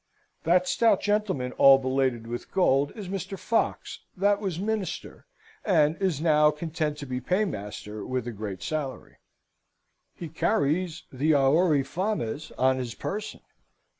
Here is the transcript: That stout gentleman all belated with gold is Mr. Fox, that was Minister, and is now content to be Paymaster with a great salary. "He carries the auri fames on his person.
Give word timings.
That 0.45 0.67
stout 0.67 0.99
gentleman 1.01 1.51
all 1.59 1.77
belated 1.77 2.25
with 2.25 2.51
gold 2.51 2.91
is 2.95 3.07
Mr. 3.07 3.37
Fox, 3.37 3.99
that 4.17 4.41
was 4.41 4.57
Minister, 4.57 5.27
and 5.63 5.95
is 6.01 6.19
now 6.19 6.49
content 6.49 6.97
to 6.97 7.05
be 7.05 7.21
Paymaster 7.21 8.03
with 8.03 8.25
a 8.25 8.31
great 8.31 8.63
salary. 8.63 9.17
"He 10.15 10.27
carries 10.27 11.03
the 11.11 11.35
auri 11.35 11.83
fames 11.83 12.51
on 12.57 12.79
his 12.79 12.95
person. 12.95 13.41